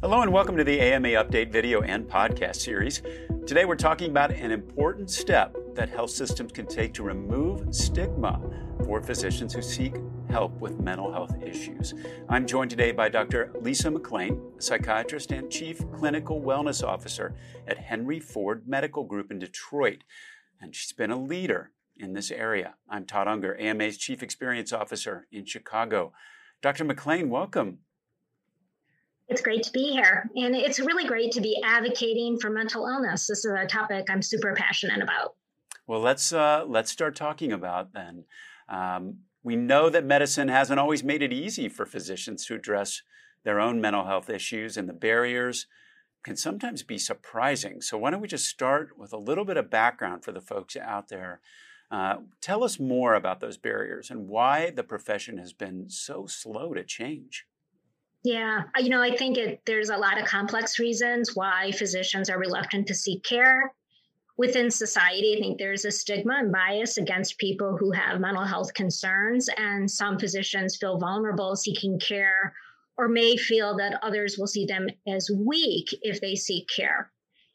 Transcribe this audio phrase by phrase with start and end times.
[0.00, 3.02] Hello and welcome to the AMA Update video and podcast series.
[3.48, 8.40] Today we're talking about an important step that health systems can take to remove stigma
[8.84, 9.96] for physicians who seek
[10.30, 11.94] help with mental health issues.
[12.28, 13.50] I'm joined today by Dr.
[13.60, 17.34] Lisa MacLean, psychiatrist and chief clinical wellness officer
[17.66, 20.04] at Henry Ford Medical Group in Detroit,
[20.60, 22.76] and she's been a leader in this area.
[22.88, 26.12] I'm Todd Unger, AMA's chief experience officer in Chicago.
[26.62, 26.84] Dr.
[26.84, 27.78] MacLean, welcome.
[29.28, 30.30] It's great to be here.
[30.36, 33.26] And it's really great to be advocating for mental illness.
[33.26, 35.34] This is a topic I'm super passionate about.
[35.86, 38.24] Well, let's uh, let's start talking about then.
[38.68, 43.02] Um, we know that medicine hasn't always made it easy for physicians to address
[43.44, 45.66] their own mental health issues, and the barriers
[46.22, 47.80] can sometimes be surprising.
[47.80, 50.76] So, why don't we just start with a little bit of background for the folks
[50.76, 51.40] out there?
[51.90, 56.74] Uh, tell us more about those barriers and why the profession has been so slow
[56.74, 57.46] to change.
[58.28, 62.38] Yeah, you know, I think it, there's a lot of complex reasons why physicians are
[62.38, 63.72] reluctant to seek care.
[64.36, 68.74] Within society, I think there's a stigma and bias against people who have mental health
[68.74, 72.52] concerns, and some physicians feel vulnerable seeking care
[72.98, 77.10] or may feel that others will see them as weak if they seek care.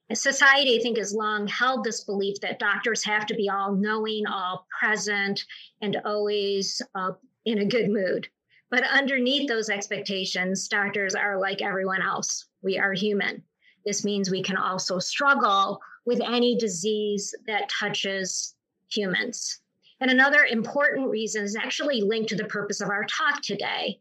[0.09, 3.75] And society, I think, has long held this belief that doctors have to be all
[3.75, 5.45] knowing, all present,
[5.83, 7.11] and always uh,
[7.45, 8.27] in a good mood.
[8.73, 12.47] But underneath those expectations, doctors are like everyone else.
[12.63, 13.43] We are human.
[13.85, 18.55] This means we can also struggle with any disease that touches
[18.91, 19.59] humans.
[20.01, 23.99] And another important reason is actually linked to the purpose of our talk today,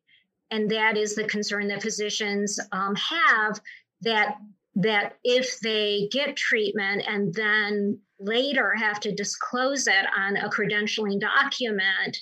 [0.50, 3.60] and that is the concern that physicians um, have
[4.00, 4.38] that
[4.76, 11.20] that if they get treatment and then later have to disclose it on a credentialing
[11.20, 12.16] document,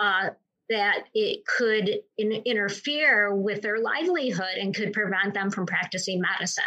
[0.00, 0.28] uh,
[0.68, 6.64] that it could in, interfere with their livelihood and could prevent them from practicing medicine.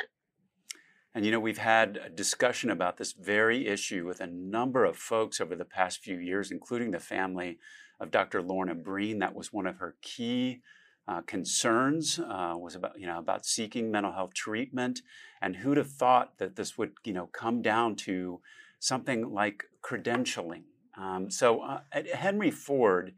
[1.15, 4.95] And you know, we've had a discussion about this very issue with a number of
[4.95, 7.57] folks over the past few years, including the family
[7.99, 8.41] of Dr.
[8.41, 9.19] Lorna Breen.
[9.19, 10.61] That was one of her key
[11.09, 15.01] uh, concerns uh, was about you know about seeking mental health treatment,
[15.41, 18.39] and who'd have thought that this would you know come down to
[18.77, 20.63] something like credentialing.
[20.95, 21.81] Um, so uh,
[22.13, 23.15] Henry Ford,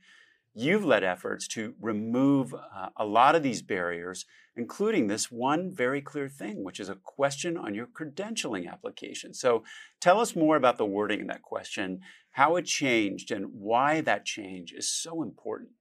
[0.54, 4.26] You've led efforts to remove uh, a lot of these barriers,
[4.56, 9.34] including this one very clear thing, which is a question on your credentialing application.
[9.34, 9.64] So
[10.02, 12.02] tell us more about the wording in that question,
[12.32, 15.72] how it changed, and why that change is so important.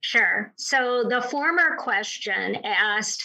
[0.00, 0.52] Sure.
[0.56, 3.22] So the former question asked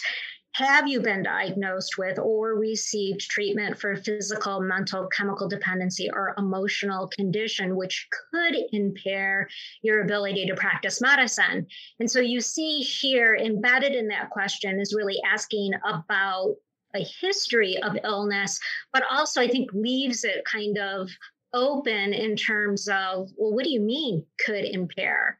[0.56, 7.08] have you been diagnosed with or received treatment for physical, mental, chemical dependency, or emotional
[7.08, 9.48] condition, which could impair
[9.82, 11.66] your ability to practice medicine?
[12.00, 16.54] And so you see here embedded in that question is really asking about
[16.94, 18.58] a history of illness,
[18.94, 21.10] but also I think leaves it kind of
[21.52, 25.38] open in terms of, well, what do you mean could impair?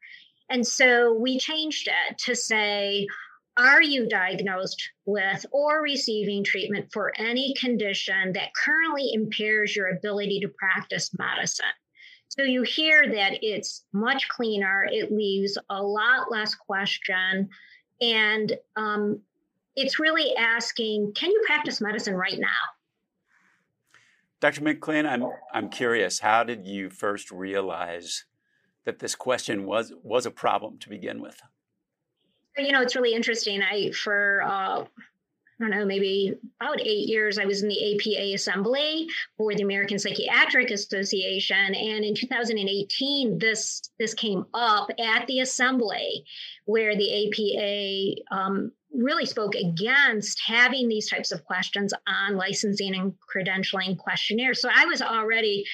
[0.50, 3.06] And so we changed it to say,
[3.56, 10.40] are you diagnosed with or receiving treatment for any condition that currently impairs your ability
[10.40, 11.64] to practice medicine?
[12.28, 17.48] So you hear that it's much cleaner, it leaves a lot less question,
[18.00, 19.20] and um,
[19.74, 22.48] it's really asking can you practice medicine right now?
[24.40, 24.62] Dr.
[24.62, 28.26] MacLean, I'm, I'm curious, how did you first realize
[28.84, 31.40] that this question was, was a problem to begin with?
[32.58, 33.62] You know, it's really interesting.
[33.62, 34.84] I, for, uh,
[35.58, 39.08] I don't know, maybe about eight years, I was in the APA assembly
[39.38, 46.24] for the American Psychiatric Association, and in 2018, this this came up at the assembly,
[46.66, 53.14] where the APA um, really spoke against having these types of questions on licensing and
[53.34, 54.60] credentialing questionnaires.
[54.60, 55.64] So I was already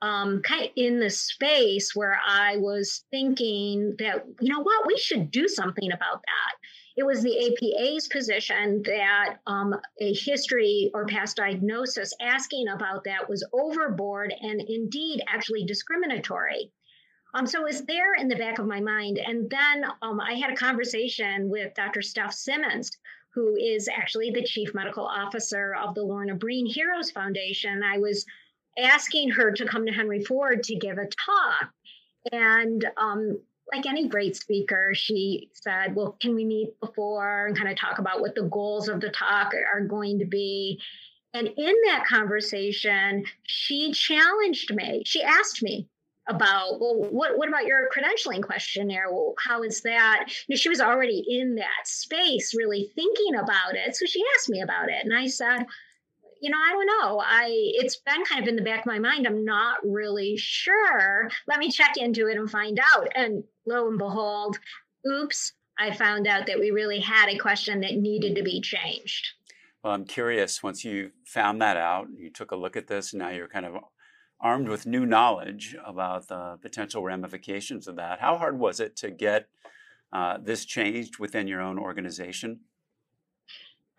[0.00, 4.96] um, kind of in the space where I was thinking that, you know what, we
[4.96, 6.68] should do something about that.
[6.96, 13.28] It was the APA's position that um, a history or past diagnosis asking about that
[13.28, 16.72] was overboard and indeed actually discriminatory.
[17.34, 19.18] Um, so it was there in the back of my mind.
[19.18, 22.02] And then um, I had a conversation with Dr.
[22.02, 22.90] Steph Simmons,
[23.34, 27.82] who is actually the chief medical officer of the Lorna Breen Heroes Foundation.
[27.84, 28.24] I was
[28.78, 31.70] asking her to come to Henry Ford to give a talk.
[32.32, 33.38] And um,
[33.72, 37.98] like any great speaker, she said, Well, can we meet before and kind of talk
[37.98, 40.80] about what the goals of the talk are going to be?
[41.34, 45.02] And in that conversation, she challenged me.
[45.04, 45.88] She asked me,
[46.28, 50.68] about well what, what about your credentialing questionnaire well how is that you know, she
[50.68, 55.04] was already in that space really thinking about it so she asked me about it
[55.04, 55.64] and i said
[56.40, 57.22] you know i don't know.
[57.24, 59.26] I it's been kind of in the back of my mind.
[59.26, 61.28] I'm not really sure.
[61.46, 63.08] Let me check into it and find out.
[63.14, 64.58] And lo and behold
[65.06, 69.28] oops i found out that we really had a question that needed to be changed.
[69.82, 73.20] Well i'm curious once you found that out you took a look at this and
[73.20, 73.76] now you're kind of
[74.40, 78.20] armed with new knowledge about the potential ramifications of that.
[78.20, 79.48] How hard was it to get
[80.12, 82.60] uh, this changed within your own organization?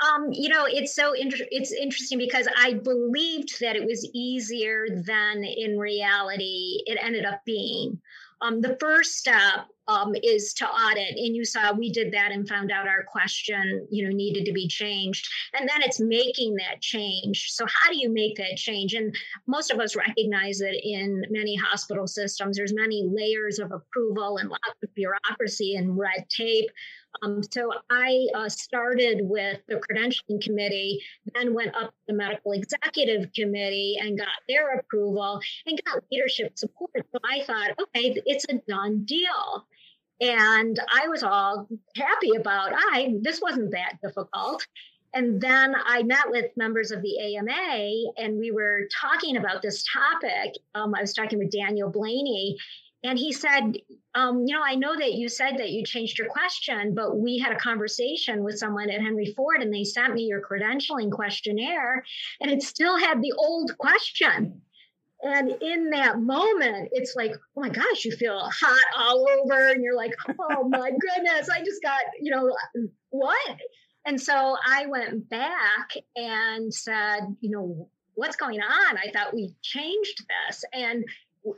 [0.02, 4.88] Um, you know, it's so inter- it's interesting because I believed that it was easier
[5.06, 8.00] than in reality it ended up being.
[8.42, 12.48] Um, the first step um, is to audit, and you saw we did that and
[12.48, 15.28] found out our question, you know, needed to be changed,
[15.58, 17.48] and then it's making that change.
[17.50, 18.94] So how do you make that change?
[18.94, 19.14] And
[19.48, 24.50] most of us recognize that in many hospital systems, there's many layers of approval and
[24.50, 26.70] lots of bureaucracy and red tape.
[27.24, 31.02] Um, so I uh, started with the credentialing committee,
[31.34, 36.58] then went up to the medical executive committee and got their approval and got leadership
[36.58, 36.92] support.
[37.12, 39.66] So I thought, okay, it's a done deal.
[40.22, 44.66] And I was all happy about I this wasn't that difficult.
[45.14, 49.84] And then I met with members of the AMA and we were talking about this
[49.92, 50.54] topic.
[50.76, 52.58] Um, I was talking with Daniel Blaney,
[53.04, 53.78] and he said,
[54.14, 57.40] um, You know, I know that you said that you changed your question, but we
[57.40, 62.04] had a conversation with someone at Henry Ford and they sent me your credentialing questionnaire
[62.42, 64.62] and it still had the old question.
[65.22, 69.84] And in that moment, it's like, oh my gosh, you feel hot all over, and
[69.84, 72.56] you're like, oh my goodness, I just got, you know,
[73.10, 73.58] what?
[74.06, 78.98] And so I went back and said, you know, what's going on?
[78.98, 80.64] I thought we changed this.
[80.74, 81.04] And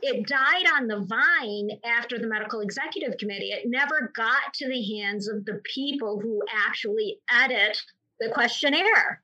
[0.02, 3.50] it died on the vine after the medical executive committee.
[3.50, 7.80] It never got to the hands of the people who actually edit
[8.20, 9.21] the questionnaire.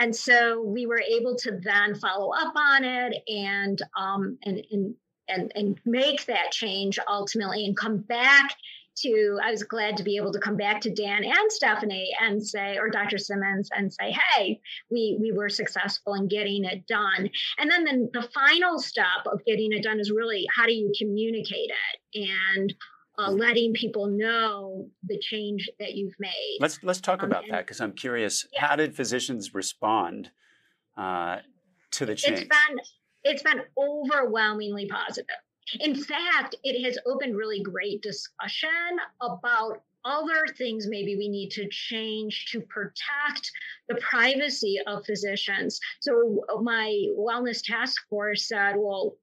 [0.00, 4.94] And so we were able to then follow up on it and um, and, and
[5.28, 8.56] and and make that change ultimately and come back
[8.96, 12.44] to I was glad to be able to come back to Dan and Stephanie and
[12.44, 13.18] say, or Dr.
[13.18, 14.60] Simmons and say, hey,
[14.90, 17.30] we we were successful in getting it done.
[17.58, 20.92] And then the, the final step of getting it done is really how do you
[20.98, 22.74] communicate it and
[23.20, 26.58] uh, letting people know the change that you've made.
[26.60, 28.46] Let's let's talk um, about that because I'm curious.
[28.52, 28.66] Yeah.
[28.66, 30.30] How did physicians respond
[30.96, 31.38] uh,
[31.92, 32.40] to the change?
[32.40, 32.78] It's been
[33.24, 35.36] it's been overwhelmingly positive.
[35.78, 41.68] In fact, it has opened really great discussion about other things maybe we need to
[41.68, 43.50] change to protect
[43.88, 45.78] the privacy of physicians.
[46.00, 49.16] So my wellness task force said, well,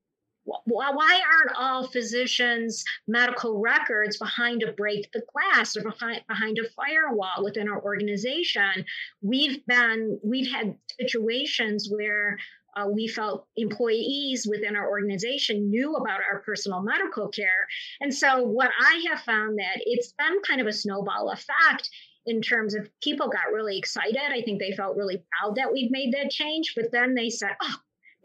[0.66, 6.70] why aren't all physicians' medical records behind a break the glass or behind, behind a
[6.70, 8.86] firewall within our organization?
[9.22, 12.38] We've been we've had situations where
[12.78, 17.68] uh, we felt employees within our organization knew about our personal medical care.
[18.02, 21.90] And so, what I have found that it's been kind of a snowball effect
[22.26, 24.18] in terms of people got really excited.
[24.18, 27.52] I think they felt really proud that we've made that change, but then they said,
[27.62, 27.76] oh,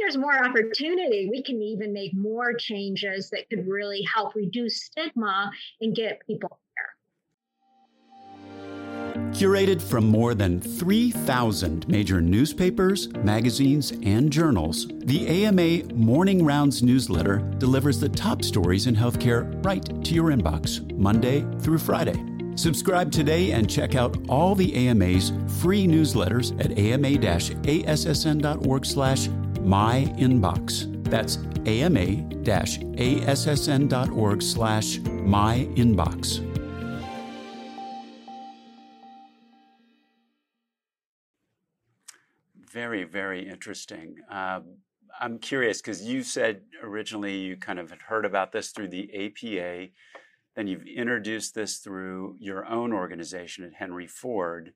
[0.03, 1.29] there's more opportunity.
[1.31, 6.59] We can even make more changes that could really help reduce stigma and get people
[6.77, 6.89] there.
[9.33, 17.39] Curated from more than 3,000 major newspapers, magazines, and journals, the AMA Morning Rounds newsletter
[17.59, 22.21] delivers the top stories in healthcare right to your inbox, Monday through Friday.
[22.57, 27.25] Subscribe today and check out all the AMA's free newsletters at ama-assn.org
[28.85, 29.29] slash
[29.65, 31.03] myinbox.
[31.05, 32.43] That's ama-assn.org
[34.43, 36.49] slash myinbox.
[42.73, 44.17] Very, very interesting.
[44.31, 44.61] Uh,
[45.21, 49.11] I'm curious because you said originally you kind of had heard about this through the
[49.15, 49.89] APA,
[50.57, 54.73] then you've introduced this through your own organization at Henry Ford.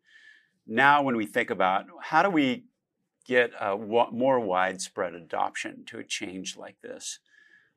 [0.66, 2.64] Now, when we think about how do we
[3.26, 7.18] get a more widespread adoption to a change like this,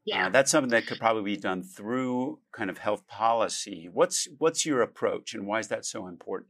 [0.10, 0.28] uh, yeah.
[0.28, 3.90] Uh, that's something that could probably be done through kind of health policy.
[3.92, 6.50] What's what's your approach, and why is that so important?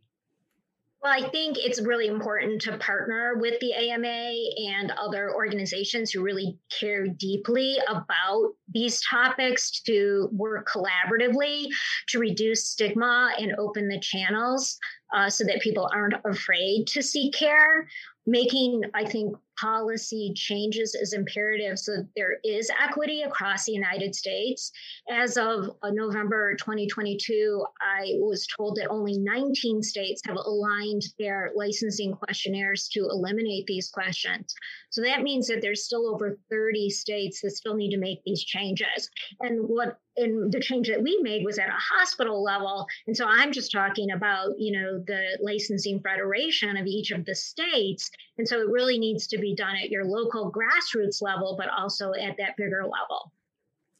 [1.02, 4.34] Well, I think it's really important to partner with the AMA
[4.76, 11.68] and other organizations who really care deeply about these topics to work collaboratively
[12.10, 14.78] to reduce stigma and open the channels
[15.16, 17.88] uh, so that people aren't afraid to seek care
[18.30, 24.72] making, I think, policy changes is imperative so there is equity across the United States.
[25.10, 31.52] As of uh, November 2022, I was told that only 19 states have aligned their
[31.56, 34.54] licensing questionnaires to eliminate these questions.
[34.90, 38.44] So that means that there's still over 30 states that still need to make these
[38.44, 39.10] changes.
[39.40, 42.86] And what and the change that we made was at a hospital level.
[43.08, 47.36] And so I'm just talking about, you know, the licensing federation of each of the
[47.36, 48.10] states.
[48.40, 52.14] And so it really needs to be done at your local grassroots level, but also
[52.14, 53.34] at that bigger level.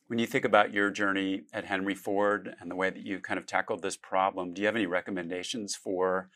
[0.08, 3.38] When you think about your journey at Henry Ford and the way that you kind
[3.38, 6.30] of tackled this problem, do you have any recommendations for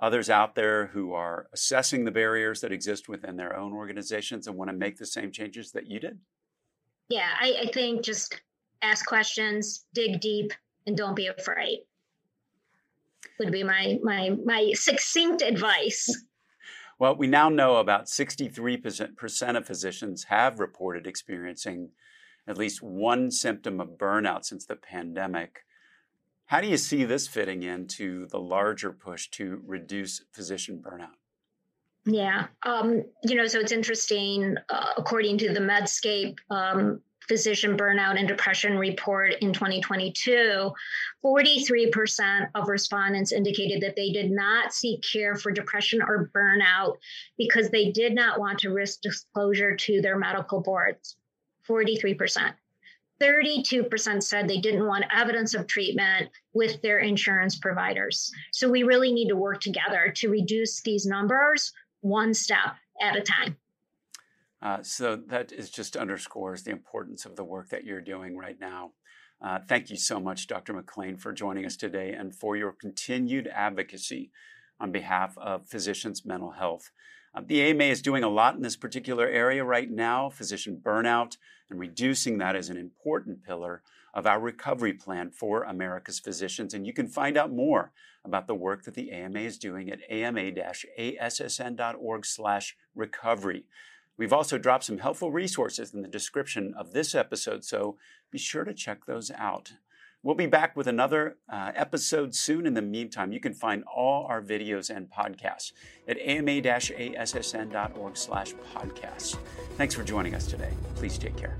[0.00, 4.56] others out there who are assessing the barriers that exist within their own organizations and
[4.56, 6.18] want to make the same changes that you did?
[7.10, 8.40] Yeah, I, I think just
[8.80, 10.54] ask questions, dig deep,
[10.86, 11.80] and don't be afraid.
[13.38, 16.24] Would be my my my succinct advice.
[17.00, 21.92] Well, we now know about 63% of physicians have reported experiencing
[22.46, 25.60] at least one symptom of burnout since the pandemic.
[26.44, 31.16] How do you see this fitting into the larger push to reduce physician burnout?
[32.04, 34.56] Yeah, um, you know, so it's interesting.
[34.68, 40.72] Uh, according to the Medscape um, physician burnout and depression report in 2022,
[41.24, 46.96] 43% of respondents indicated that they did not seek care for depression or burnout
[47.38, 51.18] because they did not want to risk disclosure to their medical boards.
[51.68, 52.52] 43%.
[53.20, 58.32] 32% said they didn't want evidence of treatment with their insurance providers.
[58.50, 63.20] So we really need to work together to reduce these numbers one step at a
[63.20, 63.56] time.
[64.62, 68.60] Uh, so that is just underscores the importance of the work that you're doing right
[68.60, 68.92] now.
[69.42, 70.74] Uh, thank you so much, Dr.
[70.74, 74.30] MacLean, for joining us today and for your continued advocacy
[74.78, 76.90] on behalf of physicians' mental health.
[77.34, 80.28] Uh, the AMA is doing a lot in this particular area right now.
[80.28, 81.36] Physician burnout
[81.70, 86.74] and reducing that is an important pillar of our recovery plan for America's physicians.
[86.74, 87.92] And you can find out more
[88.24, 90.56] about the work that the AMA is doing at ama-assn.org
[92.26, 93.64] slash recovery.
[94.20, 97.96] We've also dropped some helpful resources in the description of this episode, so
[98.30, 99.72] be sure to check those out.
[100.22, 102.66] We'll be back with another uh, episode soon.
[102.66, 105.72] In the meantime, you can find all our videos and podcasts
[106.06, 109.38] at ama-assn.org slash podcasts.
[109.78, 110.74] Thanks for joining us today.
[110.96, 111.56] Please take care.